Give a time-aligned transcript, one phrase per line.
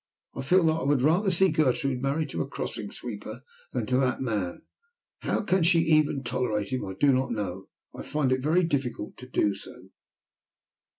[0.33, 3.97] I feel that I would rather see Gertrude married to a crossing sweeper than to
[3.97, 4.63] that man.
[5.19, 7.67] How she can even tolerate him, I do not know.
[7.93, 9.89] I find it very difficult to do so."